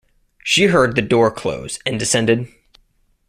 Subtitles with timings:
[0.43, 2.47] She heard the door close, and descended.